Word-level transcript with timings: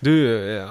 Du, 0.00 0.48
eh, 0.56 0.66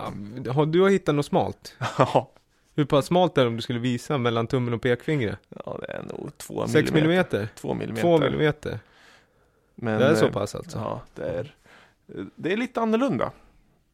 har 0.54 0.66
du 0.66 0.82
har 0.82 0.90
hittat 0.90 1.16
något 1.16 1.26
smalt? 1.26 1.76
Ja, 1.98 2.32
Hur 2.76 2.86
pass 2.86 3.06
smalt 3.06 3.38
är 3.38 3.42
det 3.42 3.48
om 3.48 3.56
du 3.56 3.62
skulle 3.62 3.80
visa 3.80 4.18
mellan 4.18 4.48
tummen 4.48 4.74
och 4.74 4.82
pekfingret? 4.82 5.40
ja, 5.66 5.78
det 5.82 5.92
är 5.94 6.04
nog 6.04 6.32
två 6.38 6.68
6 6.68 6.74
millimeter. 6.74 6.94
millimeter? 7.02 7.48
Två 7.56 7.74
millimeter. 7.74 8.02
2 8.02 8.18
millimeter? 8.20 8.80
Men, 9.76 10.00
Det 10.00 10.06
är 10.08 10.16
så 10.16 10.26
eh, 10.26 10.32
pass 10.32 10.56
alltså? 10.56 10.78
Ja, 10.78 11.02
det 11.16 11.24
är, 11.24 11.56
det 12.36 12.54
är 12.54 12.58
lite 12.58 12.82
annorlunda. 12.82 13.32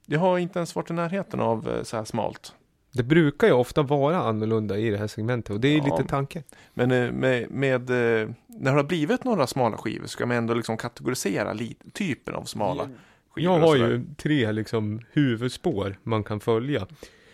Jag 0.05 0.19
har 0.19 0.37
inte 0.37 0.59
ens 0.59 0.75
varit 0.75 0.89
i 0.89 0.93
närheten 0.93 1.40
av 1.40 1.70
eh, 1.70 1.83
så 1.83 1.97
här 1.97 2.04
smalt. 2.04 2.54
Det 2.92 3.04
brukar 3.04 3.47
ju 3.47 3.54
ofta 3.54 3.81
vara 3.81 4.17
annorlunda 4.17 4.78
i 4.78 4.90
det 4.90 4.97
här 4.97 5.08
segmentet 5.08 5.49
och 5.54 5.60
det 5.60 5.67
är 5.67 5.72
ju 5.72 5.78
Ja. 5.78 5.97
lite 5.97 6.10
tanken. 6.10 6.44
Men 6.74 6.90
med, 7.20 7.52
med, 7.52 7.90
när 7.90 8.36
det 8.47 8.70
har 8.72 8.83
blivit 8.83 9.24
några 9.24 9.47
smala 9.47 9.78
skivor 9.78 10.08
ska 10.08 10.26
man 10.26 10.38
ändå 10.38 10.54
liksom 10.54 10.78
kategorisera 10.78 11.54
li- 11.54 11.76
typen 11.94 12.36
av 12.36 12.44
smala. 12.44 12.90
Jag 13.36 13.60
har 13.60 13.76
ju 13.76 14.06
tre 14.17 14.52
liksom 14.52 15.02
huvudspår 15.12 15.97
man 16.04 16.23
kan 16.23 16.40
följa 16.40 16.81
i 16.81 16.85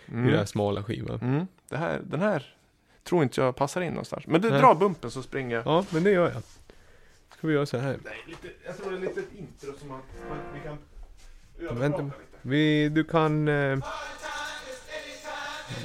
den 0.06 0.24
här 0.24 0.34
Mm. 0.34 0.48
smala 0.48 0.84
skivan. 0.84 1.20
Mm. 1.22 1.48
Det 1.70 1.78
här, 1.78 2.00
den 2.04 2.20
här 2.20 2.56
tror 3.04 3.24
inte 3.24 3.42
jag 3.42 3.56
passar 3.56 3.82
in 3.82 3.90
någonstans. 3.94 4.28
Men 4.28 4.42
du 4.42 4.50
Nej. 4.50 4.60
drar 4.60 4.76
bumpen 4.76 5.12
så 5.12 5.24
springer 5.24 5.56
jag. 5.56 5.66
Ja, 5.66 5.86
men 5.90 6.04
det 6.04 6.12
gör 6.12 6.32
jag. 6.32 6.42
Ska 7.38 7.48
vi 7.48 7.54
göra 7.54 7.66
så 7.66 7.78
här? 7.78 7.98
Nej, 8.04 8.14
lite, 8.28 8.48
jag 8.66 8.78
tror 8.78 8.92
det 8.92 8.98
är 8.98 9.02
lite 9.02 9.20
ett 9.20 9.34
intro 9.38 9.74
som 9.80 9.90
man, 9.90 10.00
man, 10.30 10.38
vi 10.54 10.60
kan 10.60 10.78
Vänta. 11.80 11.98
lite. 12.02 12.16
Vi, 12.42 12.90
du 12.90 13.04
kan... 13.04 13.48
Eh, 13.48 13.78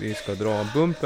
vi 0.01 0.15
ska 0.15 0.35
dra 0.35 0.51
en 0.55 0.67
bump 0.75 0.97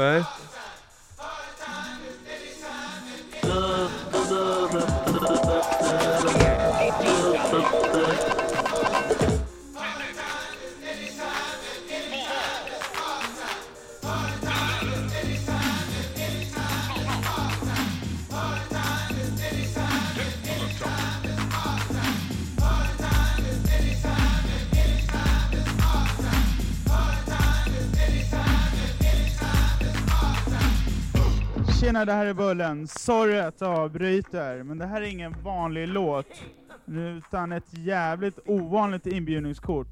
Tjena, 31.81 32.05
det 32.05 32.13
här 32.13 32.25
är 32.25 32.33
Bullen. 32.33 32.87
Sorry 32.87 33.39
att 33.39 33.61
jag 33.61 33.79
avbryter, 33.79 34.63
men 34.63 34.77
det 34.77 34.85
här 34.85 35.01
är 35.01 35.05
ingen 35.05 35.35
vanlig 35.43 35.87
låt. 35.87 36.43
Utan 36.87 37.51
ett 37.51 37.77
jävligt 37.77 38.39
ovanligt 38.45 39.07
inbjudningskort. 39.07 39.87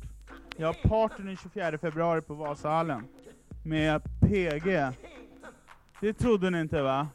Jag 0.57 0.67
har 0.67 0.73
party 0.73 1.23
den 1.23 1.37
24 1.37 1.77
februari 1.77 2.21
på 2.21 2.33
Vasahallen. 2.33 3.07
Med 3.65 4.01
PG. 4.21 4.91
Det 6.01 6.13
trodde 6.13 6.49
ni 6.49 6.61
inte 6.61 6.81
va? 6.81 7.07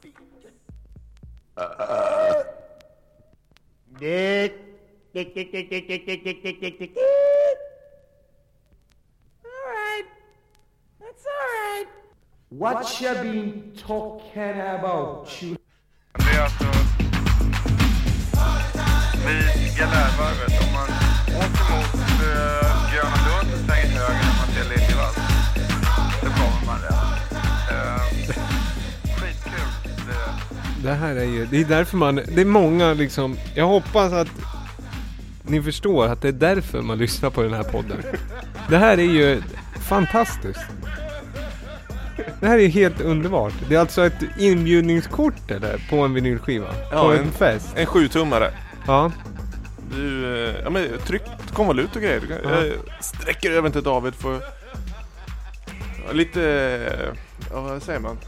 What 12.58 13.00
you 13.00 13.12
been 13.14 13.72
talking 13.77 14.60
about? 14.60 15.42
You 15.42 15.56
Det 16.12 16.36
är 16.36 16.42
alltså 16.42 16.64
vid 19.27 19.78
Galärvarvet. 19.78 20.60
Om 20.60 20.72
man 20.72 20.88
åker 21.36 21.64
mot 21.75 21.94
uh, 21.94 22.92
Gröna 22.92 23.19
Lund 23.27 23.55
och 23.55 23.60
svänger 23.66 23.98
höger 23.98 24.20
när 24.20 24.36
man 24.38 24.48
ser 24.55 24.64
Liljevalchs 24.70 25.20
så 26.20 26.27
kommer 26.27 26.66
man 26.66 26.78
rätt. 26.82 27.32
Uh, 27.72 28.34
skitkul. 29.16 29.69
Det, 30.06 30.88
Det 30.88 30.94
här 30.94 31.16
är 31.16 31.25
ju, 31.25 31.47
det 31.47 31.60
är 31.60 31.64
därför 31.64 31.97
man, 31.97 32.14
det 32.14 32.41
är 32.41 32.44
många 32.44 32.93
liksom, 32.93 33.37
jag 33.54 33.66
hoppas 33.66 34.12
att 34.12 34.28
ni 35.43 35.62
förstår 35.62 36.06
att 36.06 36.22
det 36.22 36.28
är 36.28 36.32
därför 36.32 36.82
man 36.82 36.98
lyssnar 36.98 37.31
på 37.31 37.43
den 37.43 37.53
här 37.54 37.62
podden. 37.62 38.03
Det 38.69 38.78
här 38.78 38.98
är 38.98 39.12
ju 39.12 39.43
fantastiskt. 39.81 40.60
Det 42.41 42.47
här 42.47 42.59
är 42.59 42.69
helt 42.69 43.01
underbart. 43.01 43.53
Det 43.69 43.75
är 43.75 43.79
alltså 43.81 44.07
ett 44.07 44.23
inbjudningskort 44.39 45.51
eller? 45.51 45.87
På 45.91 45.97
en 45.97 46.15
vinylskiva? 46.15 46.67
Ja, 46.93 47.03
på 47.03 47.12
en, 47.12 47.19
en- 47.19 47.31
fest? 47.33 47.69
En 47.77 47.87
sjutummare. 47.87 48.51
Ja. 48.87 49.12
Du, 49.95 50.25
eh, 50.49 50.55
ja 50.65 50.71
men 50.71 50.89
tryck 51.07 51.23
konvolut 51.53 51.97
och 51.97 52.03
grejer. 52.03 52.21
Du 52.21 52.27
kan, 52.27 52.37
Ja. 52.45 52.65
Jag 52.65 52.75
sträcker 53.05 53.51
över 53.51 53.71
till 53.71 53.83
David 53.83 54.15
för 54.15 54.41
lite, 56.12 56.41
ja 57.51 57.61
vad 57.61 57.83
säger 57.83 58.01
man? 58.01 58.19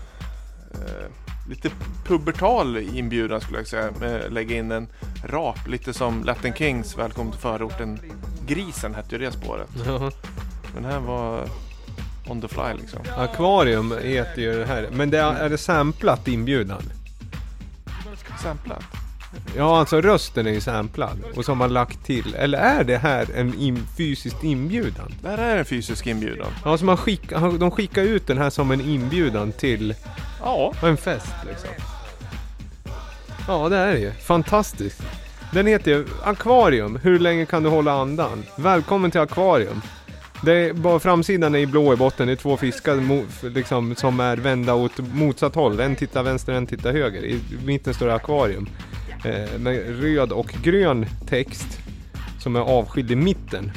Eh, 0.73 1.07
lite 1.51 1.71
pubertal 2.07 2.77
inbjudan 2.77 3.41
skulle 3.41 3.59
jag 3.59 3.67
säga. 3.67 3.91
Lägga 4.29 4.57
in 4.57 4.73
en 4.73 4.89
rap, 5.25 5.69
lite 5.69 5.93
som 5.95 6.25
Latin 6.25 6.55
Kings 6.55 6.99
Välkommen 6.99 7.33
till 7.33 7.41
förorten. 7.41 7.99
Grisen 8.47 8.95
hette 8.95 9.15
ju 9.15 9.19
det 9.25 9.33
spåret. 9.33 9.69
ja. 9.87 10.11
Men 10.75 10.85
här 10.85 11.01
var 11.01 11.45
on 12.27 12.41
the 12.41 12.49
fly 12.49 12.75
liksom. 12.81 13.01
Akvarium 13.17 13.95
heter 14.03 14.43
ju 14.43 14.59
det 14.59 14.67
här. 14.67 14.89
Men 14.93 15.11
det 15.11 15.19
är, 15.19 15.35
är 15.35 15.49
det 15.49 15.59
samplat 15.59 16.29
inbjudan? 16.29 16.83
Samplat. 18.43 18.85
Ja, 19.57 19.79
alltså 19.79 20.01
rösten 20.01 20.47
är 20.47 20.51
ju 20.51 20.61
samplad. 20.61 21.19
Och 21.37 21.45
har 21.45 21.55
man 21.55 21.73
lagt 21.73 22.05
till. 22.05 22.35
Eller 22.35 22.59
är 22.59 22.85
det 22.85 22.97
här 22.97 23.27
en 23.37 23.55
in, 23.55 23.87
fysiskt 23.97 24.45
inbjudan? 24.45 25.15
Det 25.23 25.29
här 25.29 25.39
är 25.39 25.57
en 25.57 25.65
fysisk 25.65 26.07
inbjudan. 26.07 26.49
Ja, 26.65 26.79
så 26.79 26.85
man 26.85 26.97
skickar, 26.97 27.59
de 27.59 27.71
skickar 27.71 28.03
ut 28.03 28.27
den 28.27 28.39
här 28.39 28.51
som 28.51 28.71
en 28.71 28.81
inbjudan 28.81 29.53
till 29.53 29.95
Ja, 30.43 30.73
en 30.83 30.97
fest 30.97 31.35
liksom. 31.49 31.71
Ja, 33.49 33.69
det 33.69 33.77
är 33.77 33.93
det 33.93 33.99
ju. 33.99 34.13
Fantastiskt. 34.13 35.03
Den 35.53 35.67
heter 35.67 35.91
ju 35.91 36.07
Akvarium. 36.25 36.99
Hur 37.03 37.19
länge 37.19 37.47
kan 37.47 37.63
du 37.63 37.69
hålla 37.69 37.93
andan? 37.93 38.45
Välkommen 38.57 39.11
till 39.11 39.21
Akvarium. 39.21 39.83
Det 40.47 40.53
är 40.53 40.73
bara 40.73 40.99
framsidan 40.99 41.55
är 41.55 41.59
i 41.59 41.67
blå 41.67 41.93
i 41.93 41.97
botten. 41.97 42.27
Det 42.27 42.33
är 42.33 42.37
två 42.37 42.57
fiskar 42.57 42.97
mo- 42.97 43.51
liksom, 43.55 43.95
som 43.95 44.21
är 44.21 44.37
vända 44.37 44.75
åt 44.75 44.99
motsatt 45.15 45.55
håll. 45.55 45.81
En 45.81 45.97
tittar 45.97 46.23
vänster, 46.23 46.53
en 46.53 46.67
tittar 46.67 46.93
höger. 46.93 47.25
I 47.25 47.41
mitten 47.65 47.95
står 47.95 48.07
det 48.07 48.15
Akvarium. 48.15 48.69
Eh, 49.25 49.59
med 49.59 50.01
röd 50.03 50.33
och 50.33 50.47
grön 50.63 51.07
text. 51.29 51.79
Som 52.39 52.57
är 52.57 52.61
avskild 52.61 53.11
i 53.11 53.17
mitten. 53.17 53.73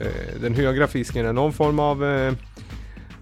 Eh, 0.00 0.40
den 0.42 0.54
högra 0.54 0.86
fisken 0.86 1.26
är 1.26 1.32
någon 1.32 1.52
form 1.52 1.78
av 1.78 2.04
eh, 2.04 2.32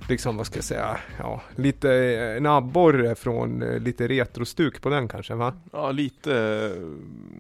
liksom 0.09 0.37
vad 0.37 0.47
ska 0.47 0.57
jag 0.57 0.65
säga, 0.65 0.99
ja, 1.19 1.43
lite 1.57 1.93
eh, 1.93 2.37
en 2.37 2.47
abborre 2.47 3.15
från 3.15 3.63
eh, 3.63 3.81
lite 3.81 4.09
retrostuk 4.09 4.83
på 4.83 4.89
den 4.89 5.09
kanske 5.09 5.35
va? 5.35 5.55
ja 5.73 5.91
lite... 5.91 6.73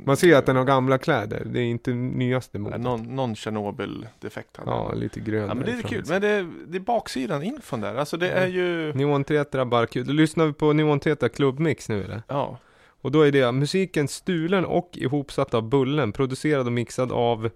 Man 0.05 0.17
ser 0.17 0.37
att 0.37 0.47
den 0.47 0.56
har 0.56 0.65
gamla 0.65 0.99
kläder, 0.99 1.43
det 1.45 1.61
är 1.61 1.65
inte 1.65 1.91
nyaste 1.91 2.59
eh, 2.59 2.62
modet. 2.62 2.81
någon, 2.81 3.17
någon 3.17 3.37
Tjernobyl-defekt 3.37 4.57
hade 4.57 4.71
Ja, 4.71 4.93
lite 4.93 5.21
grön 5.21 5.49
Ja 5.49 5.55
men 5.55 5.67
det 5.67 5.73
är 5.73 5.83
kul, 5.83 6.05
men 6.09 6.23
det 6.23 6.47
det 6.67 6.78
är 6.78 6.81
baksidan 6.81 7.43
infon 7.43 7.81
där. 7.81 7.95
Alltså 7.95 8.17
det 8.17 8.31
är 8.31 8.47
ju... 8.47 8.93
Neon 8.93 9.25
Tetra. 9.25 9.87
Du 9.93 10.12
lyssnar 10.12 10.47
vi 10.47 10.53
på 10.53 10.73
Neon 10.73 11.01
Tetra 11.01 11.28
klubbmix 11.28 11.89
nu 11.89 12.05
eller? 12.05 12.23
Ja. 12.28 12.59
Och 13.01 13.12
då 13.12 13.23
är 13.23 13.33
det 13.33 13.53
musiken 13.53 14.09
stulen 14.09 14.65
och 14.65 14.91
ihopsatt 14.93 15.55
av 15.55 15.69
Bullen, 15.69 16.12
producerad 16.12 16.67
och 16.67 16.73
mixad 16.73 17.12
av 17.12 17.47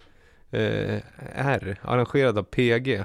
eh, 0.51 1.01
R, 1.35 1.79
arrangerad 1.83 2.39
av 2.39 2.43
PG. 2.43 3.05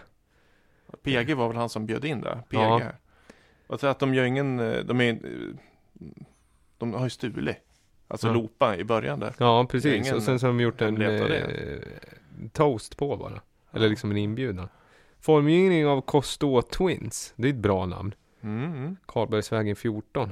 PG 1.03 1.33
var 1.33 1.47
väl 1.47 1.57
han 1.57 1.69
som 1.69 1.85
bjöd 1.85 2.05
in 2.05 2.21
det? 2.21 2.43
PG. 2.49 2.57
Ja. 2.59 2.81
Och 3.67 3.79
så 3.79 3.87
att 3.87 3.99
de 3.99 4.13
gör 4.13 4.23
ingen, 4.23 4.57
de 4.57 5.01
är, 5.01 5.19
de 6.77 6.93
har 6.93 7.03
ju 7.03 7.09
stulit. 7.09 7.57
Alltså 8.07 8.27
Ja. 8.27 8.33
loopa 8.33 8.77
i 8.77 8.83
början 8.83 9.19
där. 9.19 9.33
Ja, 9.37 9.65
precis. 9.69 10.11
Och 10.11 10.23
sen 10.23 10.39
så 10.39 10.45
har 10.45 10.53
de 10.53 10.59
gjort 10.59 10.81
en 10.81 11.01
eh, 11.01 11.79
toast 12.53 12.97
på 12.97 13.17
bara. 13.17 13.41
Eller 13.71 13.89
liksom 13.89 14.11
en 14.11 14.17
inbjudan. 14.17 14.69
Formgivning 15.19 15.87
av 15.87 16.01
Kostå 16.01 16.61
Twins. 16.61 17.33
Det 17.35 17.47
är 17.47 17.53
ett 17.53 17.55
bra 17.59 17.85
namn. 17.85 18.13
Mm. 18.41 18.97
Karlbergsvägen 19.05 19.75
14. 19.75 20.31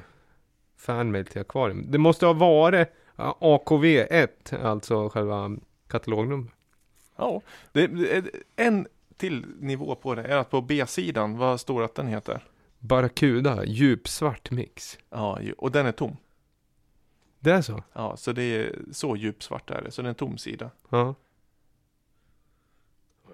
Fanmail 0.78 1.25
till 1.25 1.42
akvarium. 1.42 1.86
Det 1.92 1.98
måste 1.98 2.25
ha 2.25 2.34
varit 2.34 2.88
ja, 3.16 3.38
AKV1, 3.42 4.63
alltså 4.66 5.10
själva 5.10 5.51
katalognummer. 5.88 6.51
Ja, 7.18 7.42
det, 7.72 7.88
det 7.88 8.16
är 8.18 8.24
en 8.56 8.88
till 9.18 9.46
nivå 9.60 9.96
på 9.96 10.16
det 10.16 10.24
är 10.24 10.38
att 10.38 10.50
på 10.50 10.62
B-sidan, 10.62 11.38
vad 11.38 11.60
står 11.60 11.84
att 11.84 11.96
den 11.96 12.08
heter? 12.08 12.44
Barracuda, 12.80 13.66
djupsvart 13.66 14.52
mix. 14.52 14.98
Ja, 15.10 15.40
och 15.58 15.72
den 15.72 15.86
är 15.86 15.92
tom. 15.92 16.18
Det 17.40 17.52
är 17.52 17.62
så? 17.62 17.84
Ja, 17.94 18.18
så 18.18 18.32
det 18.32 18.44
är 18.44 18.76
så 18.92 19.16
djupsvart 19.16 19.70
är 19.70 19.82
det, 19.82 19.92
så 19.92 20.02
det 20.02 20.08
är 20.08 20.10
en 20.10 20.16
tom 20.16 20.38
sida. 20.38 20.72
Ja. 20.90 21.16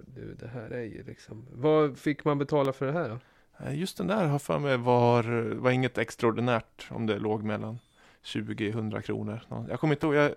Du, 0.06 0.34
det 0.34 0.48
här 0.48 0.70
är 0.70 0.84
ju 0.84 1.04
liksom... 1.04 1.48
Vad 1.52 1.98
fick 1.98 2.26
man 2.26 2.38
betala 2.38 2.74
för 2.74 2.86
det 2.86 2.92
här 2.92 3.10
då? 3.10 3.20
Eh, 3.66 3.80
Just 3.80 3.98
den 3.98 4.08
där 4.08 4.26
har 4.26 4.40
för 4.40 4.60
mig 4.60 4.78
var, 4.78 5.24
var 5.54 5.72
inget 5.72 5.98
extraordinärt 5.98 6.88
om 6.90 7.06
det 7.06 7.20
låg 7.20 7.44
mellan 7.44 7.80
20-100 8.24 9.02
kronor. 9.02 9.42
Jag 9.70 9.80
kommer 9.80 9.96
inte 9.96 10.06
ihåg, 10.06 10.16
jag 10.16 10.36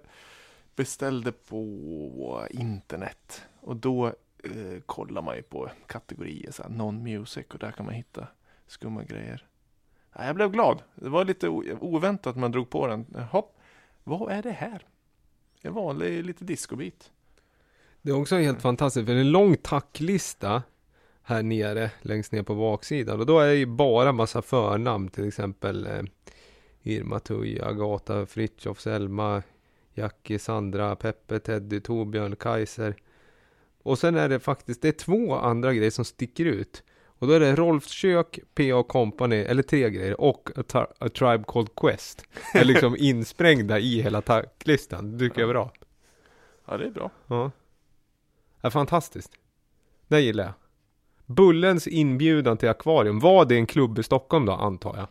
beställde 0.77 1.33
på 1.33 2.47
internet 2.51 3.45
och 3.61 3.77
då 3.77 4.15
eh, 4.45 4.81
kollar 4.87 5.23
man 5.23 5.37
ju 5.37 5.43
på 5.43 5.71
kategorier, 5.87 6.51
så 6.51 6.63
här, 6.63 6.71
non-music 6.71 7.45
och 7.53 7.59
där 7.59 7.73
kan 7.73 7.87
man 7.87 7.95
hitta 7.95 8.27
skumma 8.67 9.05
grejer. 9.05 9.47
Ja, 10.13 10.27
jag 10.27 10.37
blev 10.37 10.51
glad. 10.51 10.83
Det 10.95 11.09
var 11.09 11.25
lite 11.25 11.49
oväntat 11.49 12.37
man 12.37 12.53
drog 12.53 12.71
på 12.71 12.87
den. 12.87 13.07
Hopp, 13.31 13.59
vad 14.05 14.33
är 14.33 14.43
det 14.43 14.51
här? 14.51 14.87
En 15.61 15.75
vanlig 15.75 16.25
lite 16.25 16.45
discobit. 16.45 17.11
Det 18.03 18.11
är 18.11 18.21
också 18.21 18.37
helt 18.37 18.63
fantastiskt, 18.63 19.07
för 19.07 19.13
det 19.15 19.19
är 19.19 19.25
en 19.25 19.31
lång 19.31 19.57
tacklista 19.57 20.63
här 21.23 21.43
nere, 21.43 21.91
längst 22.01 22.33
ner 22.33 22.43
på 22.43 22.55
baksidan. 22.55 23.21
Och 23.21 23.27
då 23.27 23.39
är 23.39 23.47
det 23.47 23.55
ju 23.55 23.67
bara 23.67 24.13
massa 24.13 24.43
förnamn, 24.43 25.09
till 25.09 25.29
exempel 25.29 25.87
eh, 25.87 26.03
Irma 26.83 27.21
Tuija, 27.21 27.67
Agata, 27.67 28.27
Fritiof, 28.27 28.81
Selma, 28.81 29.43
Jackie, 29.95 30.39
Sandra, 30.39 30.97
Peppe, 30.97 31.39
Teddy, 31.39 31.81
Torbjörn, 31.81 32.37
Kaiser. 32.37 32.95
Och 33.85 33.99
sen 33.99 34.17
är 34.17 34.29
det 34.29 34.41
faktiskt, 34.41 34.83
det 34.83 34.89
är 34.89 34.93
två 34.93 35.35
andra 35.35 35.75
grejer 35.75 35.91
som 35.91 36.05
sticker 36.05 36.45
ut. 36.45 36.83
Och 37.19 37.27
då 37.27 37.33
är 37.33 37.41
det 37.41 37.55
Rolfs 37.57 37.91
kök, 37.91 38.39
PA 38.55 38.83
Company, 38.83 39.37
eller 39.37 39.63
tre 39.63 39.91
grejer, 39.91 40.21
och 40.21 40.51
A, 40.75 40.87
A 40.99 41.09
Tribe 41.09 41.45
Called 41.47 41.75
Quest. 41.77 42.25
är 42.55 42.65
liksom 42.65 42.97
insprängda 42.99 43.79
i 43.79 44.03
hela 44.03 44.21
tacklistan. 44.21 45.13
Det 45.13 45.19
tycker 45.19 45.41
jag 45.41 45.49
är 45.49 45.53
bra. 45.55 45.73
Ja, 46.67 46.77
det 46.77 46.85
är 46.87 46.91
bra. 46.91 47.11
Ja. 47.27 47.51
ja 48.61 48.71
fantastiskt. 48.71 49.33
Det 50.09 50.21
gillar 50.21 50.45
jag. 50.45 50.53
Bullens 51.27 51.87
inbjudan 51.87 52.57
till 52.57 52.69
akvarium. 52.69 53.21
Var 53.21 53.45
det 53.45 53.55
en 53.57 53.67
klubb 53.67 53.99
i 53.99 54.03
Stockholm 54.03 54.47
då, 54.47 54.53
antar 54.53 54.97
jag? 54.97 55.07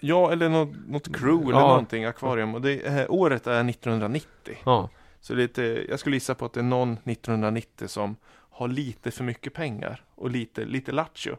Ja, 0.00 0.32
eller 0.32 0.48
något, 0.48 0.76
något 0.88 1.16
crew 1.16 1.44
eller 1.50 1.60
Ja. 1.60 1.68
någonting, 1.68 2.04
akvarium. 2.04 2.54
Och 2.54 2.60
det, 2.60 2.80
eh, 2.86 3.06
året 3.08 3.46
är 3.46 3.64
1990. 3.64 4.56
Ja. 4.64 4.90
Så 5.26 5.34
lite, 5.34 5.62
jag 5.88 6.00
skulle 6.00 6.16
gissa 6.16 6.34
på 6.34 6.44
att 6.44 6.52
det 6.52 6.60
är 6.60 6.64
någon 6.64 6.92
1990 6.92 7.88
som 7.88 8.16
har 8.50 8.68
lite 8.68 9.10
för 9.10 9.24
mycket 9.24 9.54
pengar 9.54 10.04
och 10.14 10.30
lite, 10.30 10.64
lite 10.64 10.92
lattjo. 10.92 11.36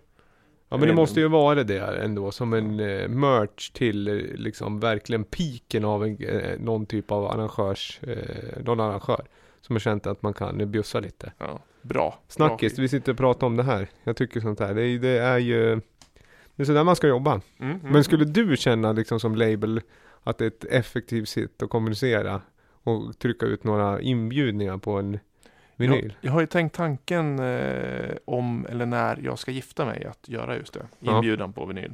Ja 0.69 0.77
men 0.77 0.87
det 0.87 0.93
måste 0.93 1.19
ju 1.19 1.27
vara 1.27 1.63
det 1.63 1.79
ändå 2.03 2.31
som 2.31 2.53
en 2.53 2.79
eh, 2.79 3.07
merch 3.07 3.69
till 3.69 4.07
eh, 4.07 4.13
liksom 4.35 4.79
verkligen 4.79 5.23
piken 5.23 5.85
av 5.85 6.03
en, 6.05 6.17
eh, 6.23 6.59
någon 6.59 6.85
typ 6.85 7.11
av 7.11 7.25
arrangörs, 7.25 7.99
eh, 8.03 8.63
någon 8.63 8.79
arrangör. 8.79 9.25
Som 9.61 9.75
har 9.75 9.79
känt 9.79 10.07
att 10.07 10.21
man 10.21 10.33
kan 10.33 10.61
eh, 10.61 10.67
bjussa 10.67 10.99
lite. 10.99 11.31
Ja, 11.37 11.59
bra. 11.81 12.19
Snackis, 12.27 12.75
Bra. 12.75 12.81
vi 12.81 12.87
sitter 12.89 13.11
och 13.11 13.17
pratar 13.17 13.47
om 13.47 13.55
det 13.57 13.63
här. 13.63 13.87
Jag 14.03 14.17
tycker 14.17 14.39
sånt 14.39 14.59
här, 14.59 14.73
det, 14.73 14.81
är- 14.83 14.99
det 14.99 15.17
är 15.17 15.37
ju 15.37 15.81
Det 16.55 16.63
är 16.63 16.65
sådär 16.65 16.83
man 16.83 16.95
ska 16.95 17.07
jobba. 17.07 17.41
Mm, 17.59 17.79
mm, 17.79 17.93
Men 17.93 18.03
skulle 18.03 18.25
du 18.25 18.57
känna 18.57 18.91
liksom 18.91 19.19
som 19.19 19.35
label 19.35 19.81
att 20.23 20.37
det 20.37 20.45
är 20.45 20.47
ett 20.47 20.65
effektivt 20.65 21.29
sätt 21.29 21.63
att 21.63 21.69
kommunicera 21.69 22.41
och 22.87 23.19
trycka 23.19 23.45
ut 23.45 23.63
några 23.63 24.01
inbjudningar 24.01 24.77
på 24.77 24.91
en 24.91 25.19
vinyl? 25.75 26.15
Jag, 26.21 26.27
jag 26.27 26.31
har 26.31 26.41
ju 26.41 26.47
tänkt 26.47 26.75
tanken 26.75 27.39
eh, 27.39 28.15
om 28.25 28.65
eller 28.69 28.85
när 28.85 29.19
jag 29.23 29.39
ska 29.39 29.51
gifta 29.51 29.85
mig 29.85 30.05
att 30.05 30.29
göra 30.29 30.57
just 30.57 30.73
det. 30.73 30.87
Ja. 30.99 31.15
Inbjudan 31.15 31.53
på 31.53 31.65
vinyl. 31.65 31.93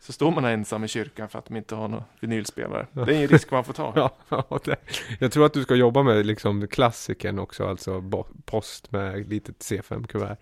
Så 0.00 0.12
står 0.12 0.30
man 0.30 0.44
ensam 0.44 0.84
i 0.84 0.88
kyrkan 0.88 1.28
för 1.28 1.38
att 1.38 1.44
de 1.44 1.56
inte 1.56 1.74
har 1.74 1.88
någon 1.88 2.02
vinylspelare. 2.20 2.86
Ja. 2.92 3.04
Det 3.04 3.16
är 3.16 3.22
en 3.22 3.28
risk 3.28 3.50
man 3.50 3.64
får 3.64 3.72
ta. 3.72 3.92
Ja, 4.28 4.44
ja, 4.50 4.60
det, 4.64 4.76
jag 5.18 5.32
tror 5.32 5.46
att 5.46 5.52
du 5.52 5.62
ska 5.62 5.74
jobba 5.74 6.02
med 6.02 6.26
liksom 6.26 6.68
klassikern 6.68 7.38
också, 7.38 7.66
alltså 7.66 8.04
post 8.44 8.92
med 8.92 9.28
litet 9.28 9.58
C5-kuvert. 9.58 10.36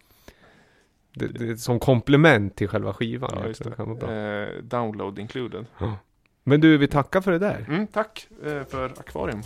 Det, 1.13 1.27
det 1.27 1.57
som 1.57 1.81
komplement 1.81 2.57
till 2.57 2.69
själva 2.69 2.93
skivan. 2.93 3.55
Ja, 3.59 3.85
det. 4.01 4.57
Eh, 4.59 4.63
download 4.63 5.19
included. 5.19 5.67
Men 6.49 6.61
du, 6.61 6.79
vi 6.79 6.89
tackar 6.89 7.21
för 7.21 7.33
det 7.33 7.39
där. 7.39 7.65
Mm, 7.69 7.87
tack 7.87 8.29
eh, 8.47 8.65
för 8.65 8.85
akvarium. 8.85 9.43